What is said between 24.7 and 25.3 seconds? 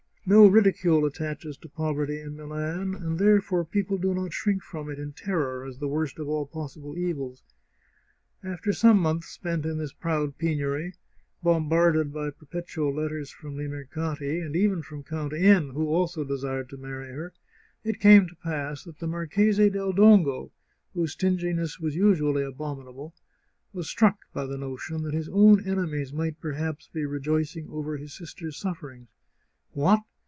tion that his